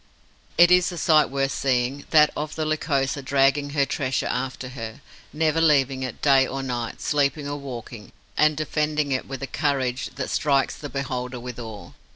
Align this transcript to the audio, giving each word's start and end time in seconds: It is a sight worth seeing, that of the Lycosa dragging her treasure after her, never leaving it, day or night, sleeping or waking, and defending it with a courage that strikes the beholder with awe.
It 0.57 0.71
is 0.71 0.91
a 0.91 0.97
sight 0.97 1.29
worth 1.29 1.51
seeing, 1.51 2.05
that 2.09 2.31
of 2.35 2.55
the 2.55 2.65
Lycosa 2.65 3.21
dragging 3.21 3.69
her 3.69 3.85
treasure 3.85 4.25
after 4.25 4.69
her, 4.69 4.99
never 5.31 5.61
leaving 5.61 6.01
it, 6.01 6.23
day 6.23 6.47
or 6.47 6.63
night, 6.63 6.99
sleeping 7.01 7.47
or 7.47 7.57
waking, 7.59 8.11
and 8.35 8.57
defending 8.57 9.11
it 9.11 9.27
with 9.27 9.43
a 9.43 9.45
courage 9.45 10.07
that 10.15 10.31
strikes 10.31 10.75
the 10.75 10.89
beholder 10.89 11.39
with 11.39 11.59
awe. 11.59 11.91